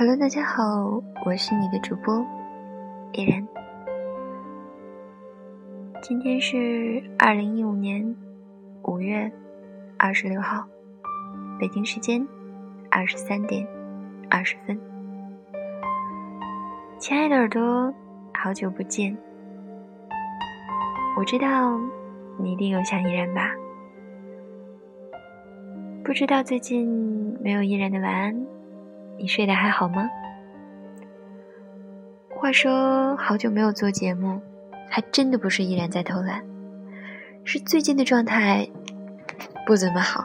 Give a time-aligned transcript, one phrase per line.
[0.00, 2.26] Hello，大家好，我是你的主播
[3.12, 3.46] 依然。
[6.02, 8.16] 今天是二零一五年
[8.84, 9.30] 五月
[9.98, 10.66] 二十六号，
[11.58, 12.26] 北京时间
[12.90, 13.68] 二十三点
[14.30, 14.80] 二十分。
[16.98, 17.92] 亲爱的耳朵，
[18.32, 19.14] 好久不见。
[21.14, 21.78] 我知道
[22.38, 23.50] 你一定有想依然吧？
[26.02, 26.88] 不知道最近
[27.42, 28.46] 没有依然的晚安，
[29.20, 30.08] 你睡得还好吗？
[32.30, 34.40] 话说好久没有做节目。
[34.92, 36.44] 还真的不是依然在偷懒，
[37.44, 38.68] 是最近的状态
[39.64, 40.24] 不怎么好，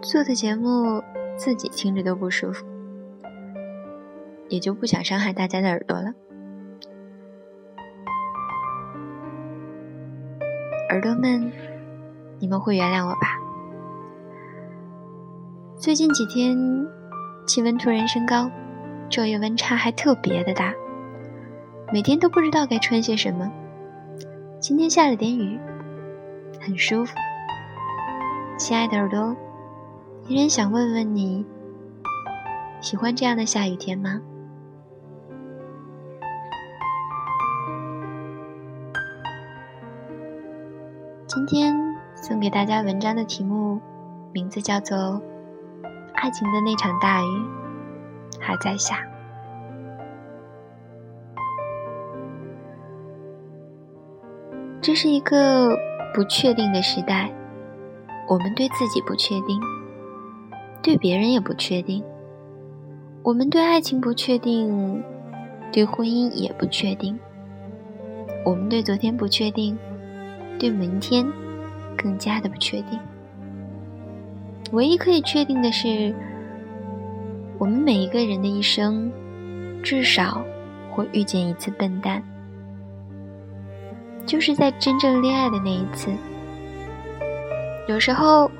[0.00, 1.02] 做的节目
[1.36, 2.64] 自己听着都不舒服，
[4.48, 6.14] 也就不想伤害大家的耳朵了。
[10.88, 11.52] 耳朵们，
[12.38, 13.38] 你们会原谅我吧？
[15.76, 16.56] 最近几天
[17.46, 18.50] 气温突然升高，
[19.08, 20.74] 昼夜温差还特别的大，
[21.92, 23.50] 每天都不知道该穿些什么。
[24.58, 25.58] 今天下了点雨，
[26.60, 27.14] 很舒服。
[28.58, 29.36] 亲爱的耳朵，
[30.26, 31.46] 依然想问问你，
[32.80, 34.20] 喜欢这样的下雨天吗？
[41.28, 41.72] 今天
[42.16, 43.78] 送给大家文章的题目，
[44.32, 44.98] 名字叫做
[46.16, 47.42] 《爱情的那场大雨
[48.40, 48.96] 还在下》。
[54.80, 55.68] 这是一个
[56.14, 57.32] 不确定的时代，
[58.28, 59.60] 我们对自己不确定，
[60.82, 62.04] 对别人也不确定。
[63.22, 65.02] 我们对爱情不确定，
[65.72, 67.18] 对婚姻也不确定。
[68.44, 69.76] 我们对昨天不确定，
[70.58, 71.26] 对明天
[71.96, 72.98] 更加的不确定。
[74.72, 76.14] 唯一可以确定的是，
[77.58, 79.10] 我们每一个人的一生，
[79.82, 80.44] 至少
[80.90, 82.22] 会遇见一次笨蛋。
[84.26, 86.10] 就是在真正恋爱的那一次，
[87.86, 88.50] 有时候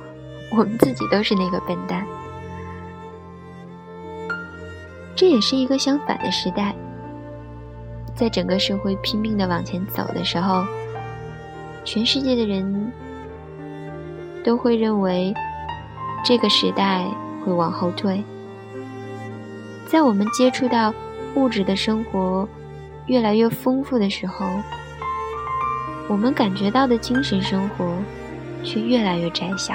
[0.52, 2.06] 我们自己都是那个笨蛋。
[5.16, 6.72] 这也是一个相反的时代，
[8.14, 10.64] 在整个社会拼命的往前走的时候，
[11.84, 12.92] 全世界的人
[14.44, 15.34] 都会认为
[16.26, 17.04] 这个时代
[17.44, 18.20] 会往后退。
[19.86, 20.92] 在我们接触到
[21.36, 22.48] 物质的生活
[23.06, 24.44] 越来越丰富的时候。
[26.08, 27.96] 我们感觉到的精神生活，
[28.64, 29.74] 却越来越窄小。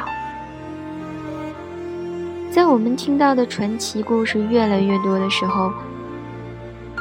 [2.50, 5.72] 在我们听到的传奇故事越来越多的时候，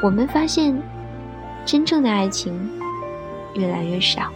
[0.02, 0.80] 我们发现，
[1.64, 2.70] 真正的爱情
[3.54, 4.30] 越来越少。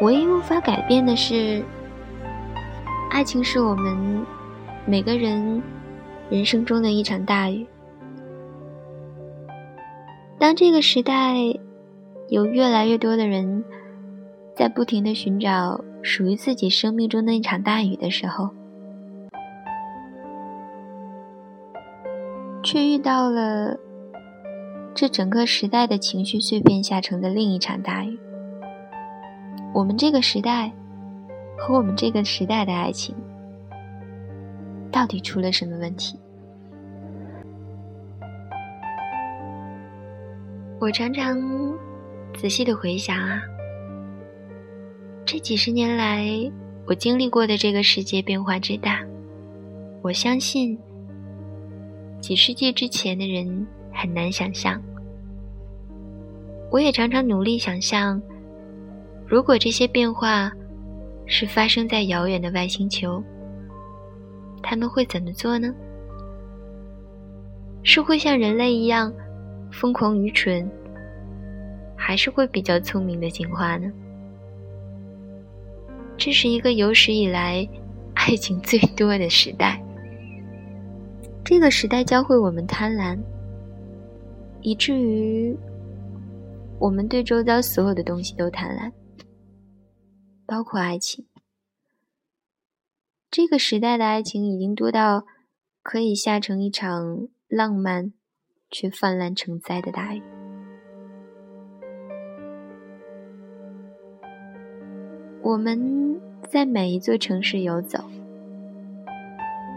[0.00, 1.64] 唯一无法改变的是，
[3.12, 4.24] 爱情是我们
[4.86, 5.62] 每个人
[6.30, 7.66] 人生中的一场大雨。
[10.38, 11.36] 当这个时代。
[12.28, 13.62] 有越来越多的人
[14.56, 18.48] 在不停的寻找属于自己生命中的一场大雨的时候，
[22.62, 23.76] 却遇到了
[24.94, 28.18] 这整个时代的情绪碎片下成的另一场大雨。
[29.74, 30.72] 我们这个时代
[31.64, 33.14] 和我们这个时代的爱情，
[34.90, 36.18] 到底出了什么问题？
[40.80, 41.38] 我常常。
[42.34, 43.42] 仔细的回想啊，
[45.26, 46.50] 这几十年来
[46.86, 49.04] 我经历过的这个世界变化之大，
[50.00, 50.76] 我相信
[52.22, 54.80] 几世纪之前的人很难想象。
[56.70, 58.20] 我也常常努力想象，
[59.26, 60.50] 如果这些变化
[61.34, 63.24] 是发生在遥远的外星球，
[64.62, 65.74] 他们会怎么做呢？
[67.82, 69.10] 是会像人类一样
[69.72, 70.70] 疯狂愚蠢？
[71.96, 73.90] 还是会比较聪明的进化呢。
[76.18, 77.66] 这是一个有史以来
[78.12, 79.82] 爱情最多的时代。
[81.42, 83.18] 这个时代教会我们贪婪，
[84.60, 85.56] 以至于
[86.78, 88.92] 我们对周遭所有的东西都贪婪，
[90.52, 91.24] 包括爱情。
[93.30, 95.24] 这个时代的爱情已经多到
[95.82, 98.12] 可以下成一场浪漫
[98.70, 100.22] 却泛滥成灾的大雨。
[105.40, 108.04] 我们在每一座城市游走，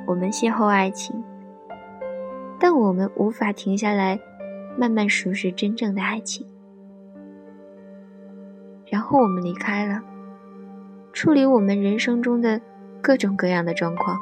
[0.05, 1.23] 我们邂逅爱情，
[2.59, 4.19] 但我们无法停下来，
[4.77, 6.45] 慢慢熟识真正的爱情。
[8.87, 10.03] 然后我们离开了，
[11.15, 12.59] 处理我们人生中的
[13.01, 14.19] 各种各样的状况。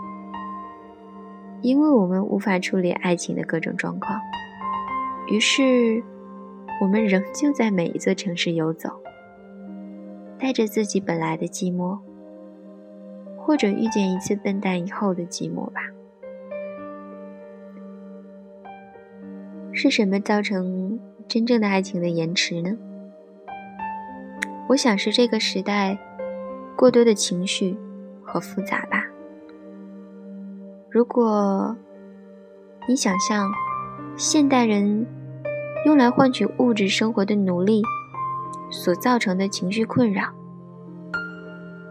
[1.63, 4.19] 因为我们无法处理爱情的各种状况，
[5.28, 6.04] 于是
[6.80, 8.92] 我们仍旧在每一座城市游走，
[10.38, 11.98] 带着自己本来的寂寞，
[13.38, 15.81] 或者遇见一次笨蛋以后的寂寞吧。
[19.72, 22.78] 是什么造成真正的爱情的延迟呢？
[24.69, 25.98] 我想是这个时代
[26.75, 27.77] 过多的情绪
[28.23, 29.05] 和复杂吧。
[30.89, 31.75] 如果
[32.87, 33.51] 你想象
[34.15, 35.07] 现代人
[35.85, 37.81] 用来换取物质生活的努力
[38.69, 40.25] 所造成的情绪困扰，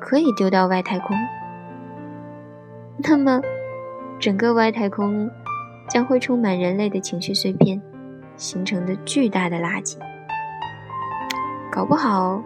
[0.00, 1.16] 可以丢到外太空，
[2.98, 3.40] 那么
[4.18, 5.30] 整个外太空
[5.88, 7.80] 将会充满人类的情绪碎片
[8.36, 9.96] 形成的巨大的垃圾，
[11.72, 12.42] 搞不好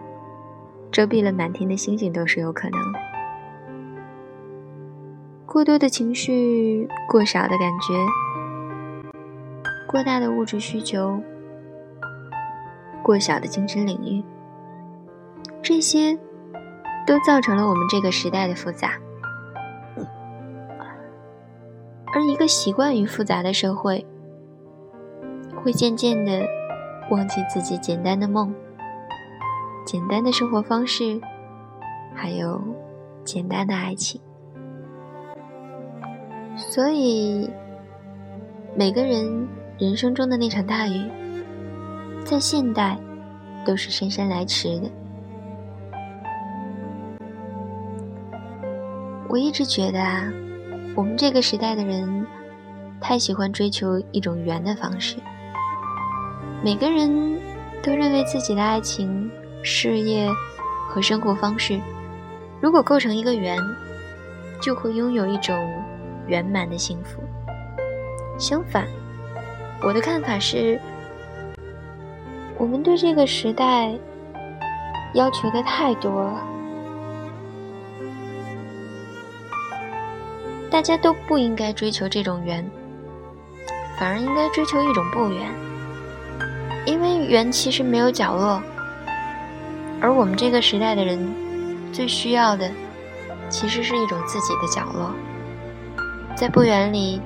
[0.91, 2.99] 遮蔽了满天的星星都是有可能的。
[5.45, 9.11] 过多的情绪，过少的感觉，
[9.87, 11.21] 过大的物质需求，
[13.01, 14.23] 过小的精神领域，
[15.61, 16.17] 这些
[17.05, 18.99] 都造成了我们这个时代的复杂。
[22.13, 24.05] 而一个习惯于复杂的社会，
[25.55, 26.45] 会渐渐的
[27.09, 28.53] 忘记自己简单的梦、
[29.87, 31.17] 简单的生活方式，
[32.13, 32.61] 还有
[33.23, 34.19] 简单的爱情。
[36.57, 37.49] 所以，
[38.75, 39.47] 每个人
[39.79, 41.09] 人生中的那场大雨，
[42.25, 42.97] 在现代
[43.65, 44.91] 都是姗姗来迟的。
[49.29, 50.29] 我一直觉得啊，
[50.97, 52.27] 我们这个时代的人
[52.99, 55.15] 太喜欢追求一种圆的方式。
[56.61, 57.39] 每个人
[57.81, 59.31] 都认为自己的爱情、
[59.69, 60.29] 事业
[60.89, 61.79] 和生活方式，
[62.61, 63.57] 如果构成一个圆，
[64.61, 65.55] 就会拥有一种。
[66.27, 67.23] 圆满的幸福。
[68.37, 68.85] 相反，
[69.81, 70.77] 我的看法是，
[72.57, 73.97] 我们对这个时代
[75.13, 76.43] 要求的太多了。
[80.69, 82.69] 大家都不应该追求这种圆，
[83.97, 85.49] 反而应该追求一种不圆。
[86.85, 88.61] 因为圆其实没有角落，
[89.99, 91.27] 而我们这个时代的人
[91.91, 92.71] 最需要的，
[93.49, 95.11] 其实是一种自己的角落。
[96.35, 97.19] 在不远里，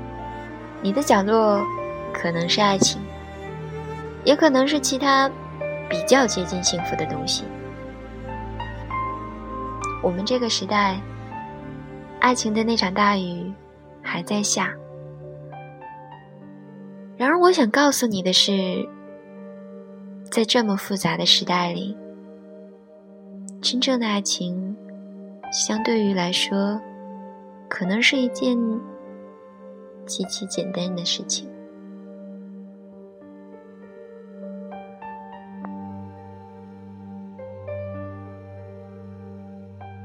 [0.82, 1.62] 你的角落
[2.14, 3.02] 可能是爱情，
[4.24, 5.30] 也可能是其他
[5.90, 7.44] 比较接近幸福的东西。
[10.02, 11.00] 我们这个时代，
[12.20, 13.52] 爱情的那场大雨
[14.02, 14.74] 还在下。
[17.18, 18.88] 然而，我想告诉你的是，
[20.32, 21.96] 在这么复杂的时代里，
[23.62, 24.76] 真正的爱情，
[25.52, 26.82] 相对于来说，
[27.70, 28.58] 可能是一件。
[30.08, 31.48] 极其简单的事情。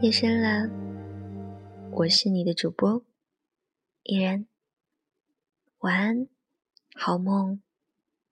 [0.01, 0.71] 夜深了，
[1.91, 3.03] 我是你的主播
[4.05, 4.47] 依然。
[5.79, 6.29] 晚安，
[6.95, 7.61] 好梦，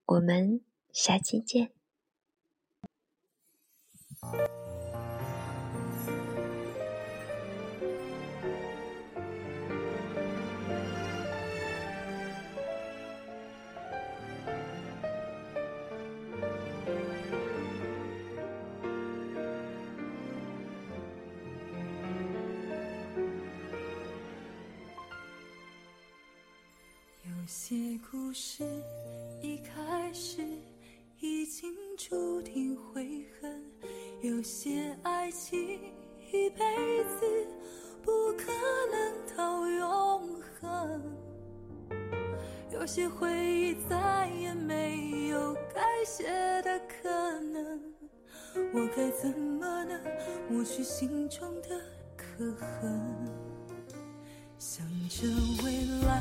[0.04, 0.60] 我们
[0.92, 1.73] 下期见。
[27.66, 28.62] 些故事
[29.40, 30.42] 一开始
[31.18, 33.64] 已经注定悔恨，
[34.20, 35.58] 有些爱情
[36.30, 36.58] 一辈
[37.04, 37.24] 子
[38.02, 38.52] 不可
[38.92, 41.00] 能到永恒，
[42.70, 46.24] 有些回忆再也没有改写
[46.60, 47.80] 的可能，
[48.74, 49.98] 我该怎么能
[50.50, 51.80] 抹去心中的
[52.14, 53.53] 刻痕？
[55.16, 55.28] 这
[55.64, 55.70] 未
[56.04, 56.20] 来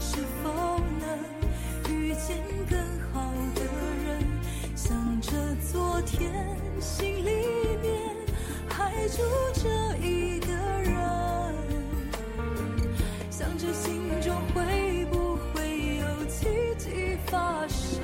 [0.00, 2.38] 是否能遇见
[2.70, 2.78] 更
[3.12, 3.60] 好的
[4.02, 4.24] 人，
[4.74, 5.30] 想着
[5.70, 6.32] 昨天
[6.80, 7.30] 心里
[7.82, 8.00] 面
[8.66, 9.18] 还住
[9.52, 9.68] 着
[9.98, 11.54] 一个人，
[13.30, 16.46] 想着心中会不会有奇
[16.78, 18.00] 迹发生。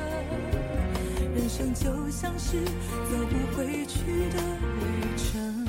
[1.34, 4.42] 人生就像是走不回去的
[4.82, 5.65] 旅程。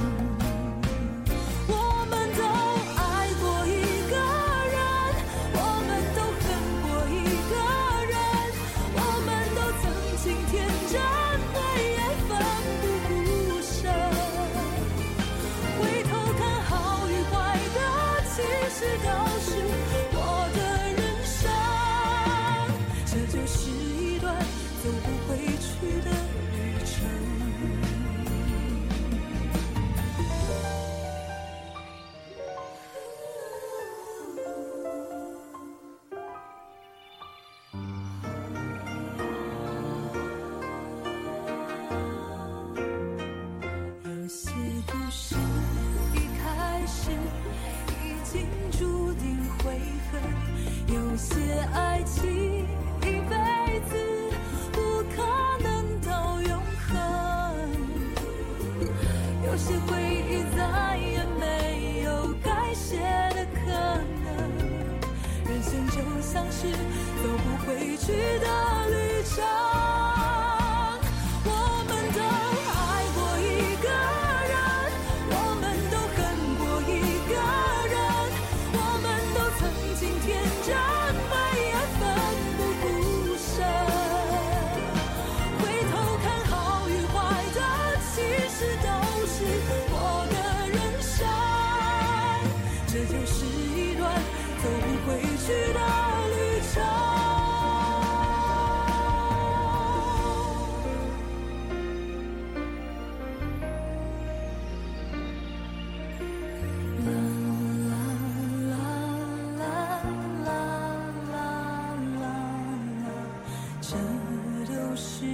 [114.98, 115.26] 是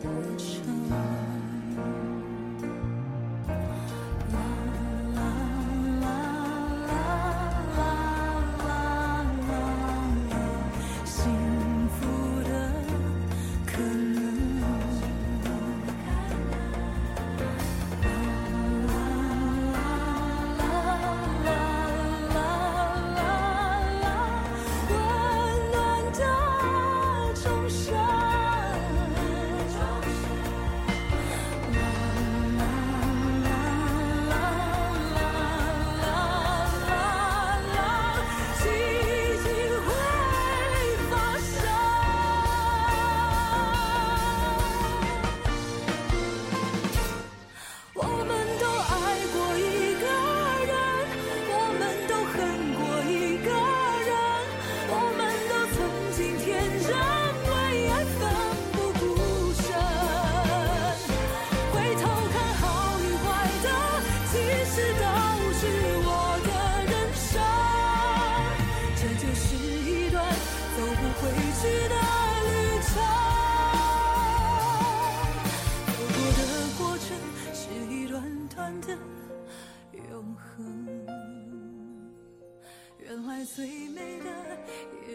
[0.00, 0.08] 过
[0.38, 2.13] 程。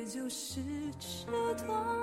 [0.10, 0.60] 就是
[0.98, 1.32] 这
[1.68, 1.99] 段。